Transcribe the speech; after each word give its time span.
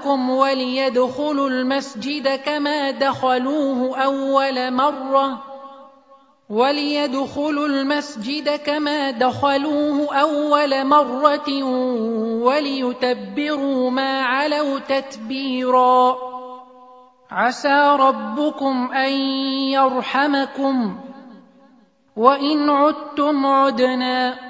وجوهكم 0.00 0.30
وليدخلوا 0.30 1.48
المسجد 1.48 2.28
كما 2.28 2.90
دخلوه 2.90 3.98
أول 3.98 4.72
مرة 4.74 5.42
وليدخلوا 6.50 7.66
المسجد 7.66 8.48
كما 8.56 9.10
دخلوه 9.10 10.20
أول 10.20 10.86
مرة 10.86 11.64
وليتبروا 12.44 13.90
ما 13.90 14.22
علوا 14.22 14.78
تتبيرا 14.78 16.16
عسى 17.30 17.96
ربكم 18.00 18.92
أن 18.92 19.12
يرحمكم 19.72 20.98
وإن 22.16 22.70
عدتم 22.70 23.46
عدنا 23.46 24.49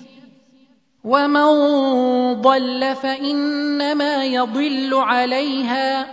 ومن 1.03 2.41
ضل 2.41 2.95
فانما 2.95 4.25
يضل 4.25 4.93
عليها 4.93 6.07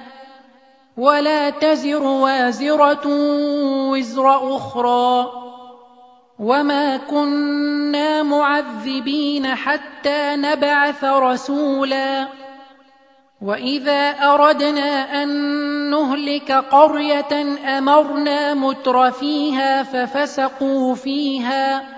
ولا 0.97 1.50
تزر 1.50 2.03
وازره 2.03 3.06
وزر 3.90 4.56
أخرى 4.56 5.32
وما 6.38 6.96
كنا 6.96 8.23
معذبين 8.23 9.46
حتى 9.55 10.37
نبعث 10.37 11.05
رسولا 11.05 12.29
واذا 13.43 14.11
اردنا 14.11 15.23
ان 15.23 15.29
نهلك 15.91 16.52
قريه 16.52 17.58
امرنا 17.79 18.55
متر 18.55 19.11
فيها 19.11 19.82
ففسقوا 19.82 20.94
فيها 20.94 21.97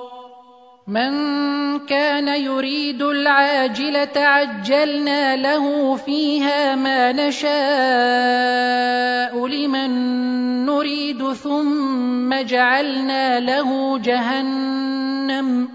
من 0.87 1.11
كان 1.79 2.27
يريد 2.27 3.01
العاجلة 3.01 4.15
عجلنا 4.15 5.35
له 5.35 5.95
فيها 5.95 6.75
ما 6.75 7.11
نشاء 7.11 7.51
لمن 9.47 9.91
نريد 10.65 11.33
ثم 11.33 12.33
جعلنا 12.33 13.39
له 13.39 13.99
جهنم 13.99 15.69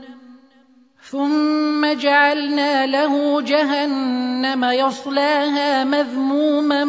ثم 1.10 1.86
جعلنا 1.92 2.86
له 2.86 3.42
جهنم 3.42 4.64
يصلاها 4.64 5.84
مذموما 5.84 6.84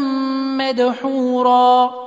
مدحورا. 0.57 2.06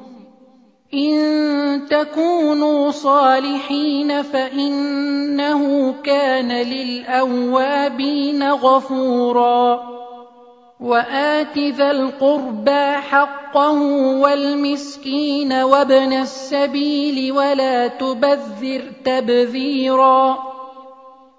إن 0.93 1.81
تكونوا 1.89 2.91
صالحين 2.91 4.21
فإنه 4.21 5.93
كان 6.03 6.51
للأوابين 6.51 8.51
غفورا. 8.51 9.81
وآت 10.79 11.57
ذا 11.57 11.91
القربى 11.91 12.91
حقه 12.91 13.81
والمسكين 14.19 15.53
وابن 15.53 16.13
السبيل 16.13 17.31
ولا 17.31 17.87
تبذر 17.87 18.81
تبذيراً. 19.05 20.50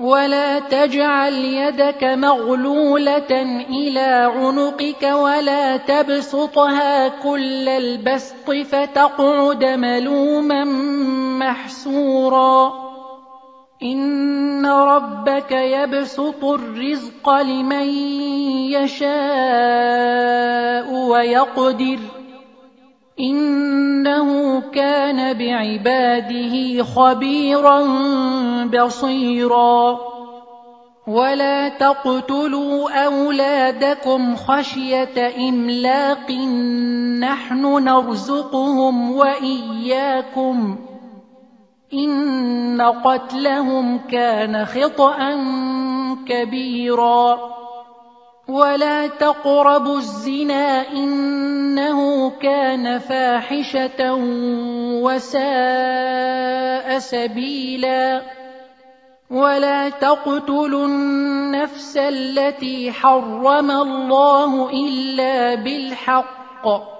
ولا 0.00 0.58
تجعل 0.58 1.32
يدك 1.32 2.04
مغلولة 2.04 3.42
إلى 3.70 4.32
عنقك 4.36 5.02
ولا 5.02 5.76
تبسطها 5.76 7.08
كل 7.08 7.68
البسط 7.68 8.50
فتقعد 8.50 9.64
ملوما 9.64 10.64
محسورا. 11.38 12.72
إن 13.82 14.66
ربك 14.66 15.52
يبسط 15.52 16.44
الرزق 16.44 17.30
لمن 17.30 17.88
يشاء 18.72 19.10
ويقدر. 20.94 22.19
إنه 23.20 24.60
كان 24.60 25.38
بعباده 25.38 26.82
خبيرا 26.82 27.82
بصيرا. 28.64 29.98
ولا 31.06 31.68
تقتلوا 31.68 32.90
اولادكم 33.06 34.36
خشيه 34.36 35.48
املاق 35.48 36.30
نحن 37.20 37.84
نرزقهم 37.84 39.12
واياكم 39.12 40.76
ان 41.94 42.80
قتلهم 42.80 43.98
كان 43.98 44.64
خطا 44.64 45.36
كبيرا. 46.28 47.38
ولا 48.48 49.06
تقربوا 49.06 49.96
الزنا 49.96 50.92
انه 50.92 51.69
كان 52.42 52.98
فاحشة 52.98 54.14
وساء 55.02 56.98
سبيلا. 56.98 58.22
ولا 59.30 59.88
تقتلوا 59.88 60.86
النفس 60.86 61.96
التي 61.96 62.92
حرم 62.92 63.70
الله 63.70 64.70
إلا 64.70 65.54
بالحق. 65.54 66.99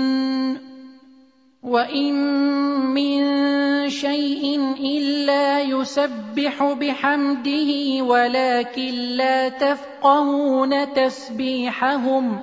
وان 1.63 2.13
من 2.93 3.21
شيء 3.89 4.73
الا 4.79 5.61
يسبح 5.61 6.73
بحمده 6.73 8.03
ولكن 8.03 8.93
لا 8.93 9.49
تفقهون 9.49 10.93
تسبيحهم 10.93 12.39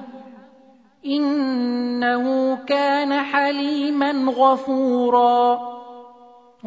إنه 1.06 2.56
كان 2.66 3.22
حليما 3.22 4.12
غفورا 4.30 5.77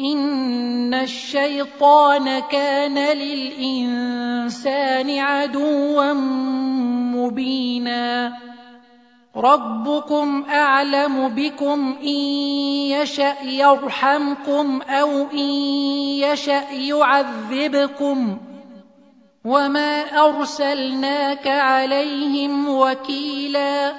إن 0.00 0.94
الشيطان 0.94 2.38
كان 2.38 2.98
للإنسان 3.18 5.18
عدوا 5.18 6.12
مبينا 7.12 8.32
ربكم 9.36 10.44
أعلم 10.50 11.28
بكم 11.28 11.96
إن 12.02 12.20
يشأ 12.96 13.42
يرحمكم 13.42 14.82
أو 14.82 15.10
إن 15.32 15.50
يشأ 16.24 16.70
يعذبكم 16.70 18.38
وما 19.44 20.00
ارسلناك 20.00 21.48
عليهم 21.48 22.68
وكيلا 22.68 23.92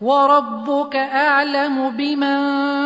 وربك 0.00 0.96
اعلم 0.96 1.90
بمن 1.90 2.81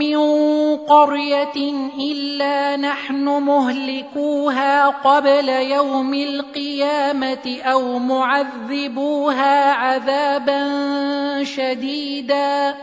من 0.00 0.18
قرية 0.76 1.56
إلا 1.98 2.76
نحن 2.76 3.24
مهلكوها 3.24 4.86
قبل 4.86 5.48
يوم 5.48 6.14
القيامة 6.14 7.60
أو 7.64 7.98
معذبوها 7.98 9.72
عذابا 9.72 10.64
شديدا. 11.44 12.74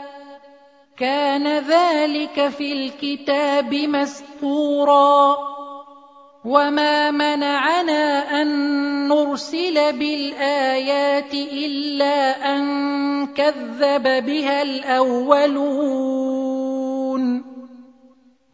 كان 0.97 1.47
ذلك 1.47 2.50
في 2.50 2.74
الكتاب 2.74 3.74
مسطورا 3.74 5.38
وما 6.45 7.12
منعنا 7.12 8.41
أن 8.41 8.47
نرسل 9.07 9.97
بالآيات 9.97 11.33
إلا 11.33 12.55
أن 12.55 13.27
كذب 13.27 14.25
بها 14.25 14.62
الأولون. 14.62 16.47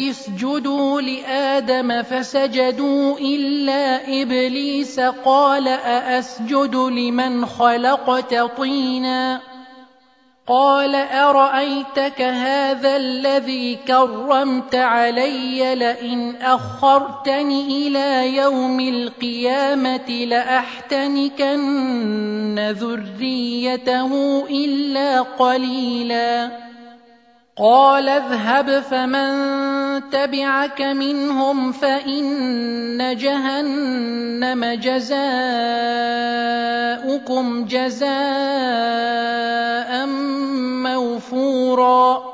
اسجدوا 0.00 1.00
لآدم 1.00 2.02
فسجدوا 2.02 3.18
إلا 3.18 4.22
إبليس 4.22 5.00
قال 5.00 5.68
أأسجد 5.68 6.74
لمن 6.74 7.46
خلقت 7.46 8.34
طينا 8.34 9.40
قال 10.46 10.94
أرأيتك 10.94 12.22
هذا 12.22 12.96
الذي 12.96 13.74
كرمت 13.88 14.74
علي 14.74 15.74
لئن 15.74 16.36
أخرتني 16.36 17.88
إلى 17.88 18.36
يوم 18.36 18.80
القيامة 18.80 20.10
لأحتنكن 20.10 21.54
ذريته 22.58 24.44
إلا 24.50 25.20
قليلا 25.20 26.50
قال 27.56 28.08
اذهب 28.08 28.80
فمن 28.80 29.30
تبعك 30.10 30.80
منهم 30.82 31.72
فإن 31.72 33.16
جهنم 33.16 34.64
جزاؤكم 34.82 35.14
جزاء 37.64 38.10
موفورا. 40.82 42.33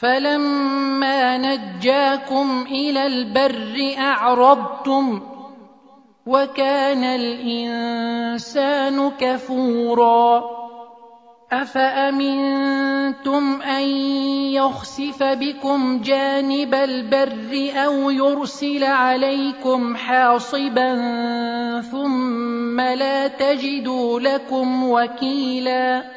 فلما 0.00 1.38
نجاكم 1.38 2.66
إلى 2.70 3.06
البر 3.06 3.94
اعرضتم 3.98 5.20
وكان 6.26 7.04
الانسان 7.04 8.30
كفورا 9.20 10.44
افامنتم 11.52 12.82
ان 13.62 13.82
يخسف 14.52 15.22
بكم 15.22 16.00
جانب 16.00 16.74
البر 16.74 17.72
أو 17.84 18.10
يرسل 18.10 18.84
عليكم 18.84 19.96
حاصبا 19.96 20.94
ثم 21.80 22.80
لا 22.80 23.28
تجدوا 23.28 24.20
لكم 24.20 24.90
وكيلا 24.90 26.16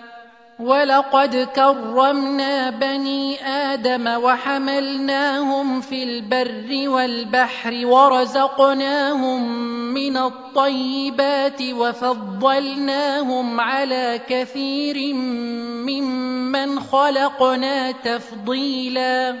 وَلَقَدْ 0.61 1.47
كَرَّمْنَا 1.55 2.69
بَنِي 2.69 3.45
آدَمَ 3.47 4.07
وَحَمَلْنَاهُمْ 4.07 5.81
فِي 5.81 6.03
الْبَرِّ 6.03 6.89
وَالْبَحْرِ 6.89 7.81
وَرَزَقْنَاهُم 7.85 9.41
مِّنَ 9.93 10.17
الطَّيِّبَاتِ 10.17 11.61
وَفَضَّلْنَاهُمْ 11.61 13.59
عَلَىٰ 13.59 14.19
كَثِيرٍ 14.29 15.13
مِّمَّنْ 15.89 16.79
خَلَقْنَا 16.79 17.91
تَفْضِيلًا. 17.91 19.35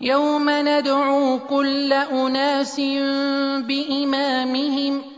يَوْمَ 0.00 0.50
نَدْعُو 0.50 1.38
كُلَّ 1.38 1.92
أُنَاسٍ 1.92 2.80
بِإِمَامِهِمْ 3.66 5.00
ۖ 5.00 5.17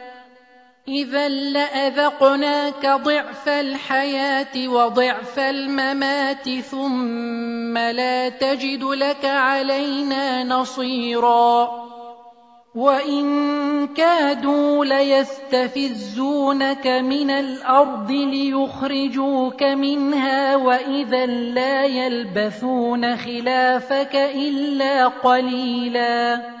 إِذًا 0.87 1.29
لَّأَذَقْنَاكَ 1.29 2.85
ضِعْفَ 2.85 3.49
الْحَيَاةِ 3.49 4.67
وَضِعْفَ 4.67 5.39
الْمَمَاتِ 5.39 6.49
ثُمَّ 6.59 7.77
لَا 7.77 8.29
تَجِدُ 8.29 8.83
لَكَ 8.83 9.25
عَلَيْنَا 9.25 10.43
نَصِيرًا 10.43 11.69
وَإِن 12.75 13.87
كَادُوا 13.87 14.85
لَيَسْتَفِزُّونَكَ 14.85 16.87
مِنَ 16.87 17.29
الْأَرْضِ 17.29 18.11
لِيُخْرِجُوكَ 18.11 19.63
مِنْهَا 19.63 20.55
وَإِذًا 20.55 21.25
لَّا 21.25 21.85
يَلْبَثُونَ 21.85 23.17
خِلَافَكَ 23.17 24.15
إِلَّا 24.15 25.07
قَلِيلًا 25.07 26.60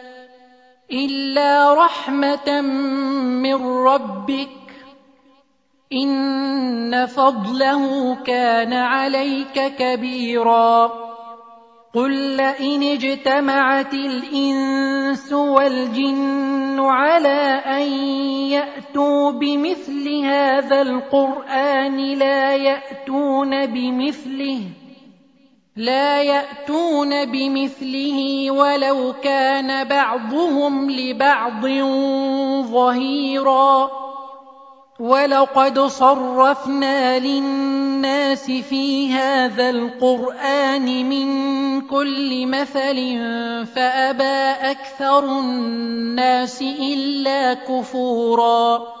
إِلَّا 0.91 1.73
رَحْمَةً 1.73 2.61
مِّن 3.41 3.55
رَّبِّكَ 3.65 4.47
ۚ. 4.47 4.71
إِنَّ 5.93 7.05
فَضْلَهُ 7.05 8.15
كَانَ 8.15 8.73
عَلَيْكَ 8.73 9.73
كَبِيرًا. 9.79 10.91
قُل 11.93 12.37
لَّئِنِ 12.37 12.83
اجْتَمَعَتِ 12.83 13.93
الْإِنسُ 13.93 15.33
وَالْجِنُّ 15.33 16.79
عَلَىٰ 16.79 17.61
أَن 17.65 17.81
يَأْتُوا 18.51 19.31
بِمِثْلِ 19.31 20.25
هَٰذَا 20.25 20.81
الْقُرْآنِ 20.81 21.97
لَا 21.97 22.55
يَأْتُونَ 22.55 23.65
بِمِثْلِهِ. 23.65 24.80
لَا 25.75 26.23
يَأْتُونَ 26.23 27.25
بِمِثْلِهِ 27.25 28.51
وَلَوْ 28.51 29.13
كَانَ 29.23 29.87
بَعْضُهُمْ 29.87 30.91
لِبَعْضٍ 30.91 31.65
ظَهِيرًا. 32.71 33.91
ولقد 34.99 35.79
صرفنا 35.79 37.19
للناس 37.19 38.51
في 38.51 39.13
هذا 39.13 39.69
القرآن 39.69 41.09
من 41.09 41.27
كل 41.81 42.45
مثل 42.47 42.97
فأبى 43.75 44.71
أكثر 44.71 45.23
الناس 45.25 46.61
إلا 46.61 47.53
كفورا. 47.53 49.00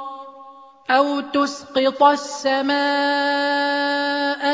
أو 0.89 1.19
تسقط 1.19 2.03
السماء 2.03 2.75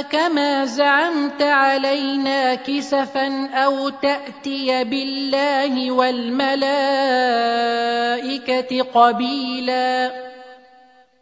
كما 0.02 0.66
زعمت 0.66 1.42
علينا 1.42 2.56
كسفا 2.56 3.50
أو 3.54 3.90
تأتي 3.90 4.84
بالله 4.84 5.92
والملائكة 5.92 6.62
قبيلاً. 8.82 10.37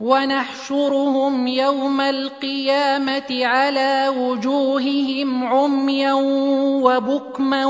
ونحشرهم 0.00 1.46
يوم 1.46 2.00
القيامة 2.00 3.46
على 3.46 4.12
وجوههم 4.18 5.44
عميا 5.44 6.12
وبكما 6.82 7.66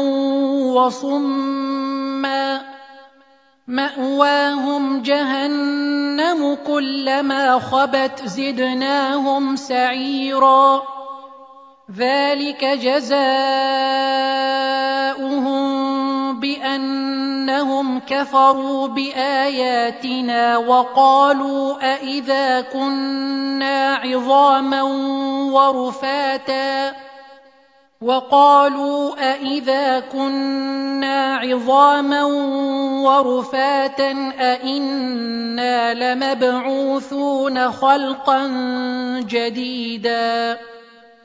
وصما. 0.75 2.63
مأواهم 3.69 5.03
جهنم 5.03 6.59
كلما 6.67 7.59
خبت 7.59 8.23
زدناهم 8.25 9.57
سعيرا. 9.57 10.83
ذلك 11.97 12.65
جزاؤهم 12.65 13.17
بأنهم 16.33 18.01
كفروا 18.01 18.89
بآياتنا 18.89 20.57
وقالوا 20.57 21.95
أإذا 21.95 22.61
كنا 22.61 23.95
عظاما 23.95 24.83
ورفاتا 25.53 26.95
وقالوا 28.01 29.33
أإذا 29.33 30.01
كنا 30.01 31.37
عظاما 31.37 32.25
ورفاتا 33.05 34.13
أإنا 34.39 35.95
لمبعوثون 35.95 37.71
خلقا 37.73 38.47
جديدا 39.21 40.59